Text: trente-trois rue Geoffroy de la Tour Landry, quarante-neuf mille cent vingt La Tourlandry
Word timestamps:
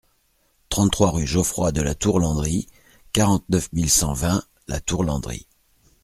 trente-trois 0.69 1.11
rue 1.11 1.27
Geoffroy 1.27 1.71
de 1.73 1.83
la 1.83 1.93
Tour 1.93 2.19
Landry, 2.19 2.65
quarante-neuf 3.13 3.71
mille 3.71 3.87
cent 3.91 4.13
vingt 4.13 4.41
La 4.67 4.79
Tourlandry 4.81 5.45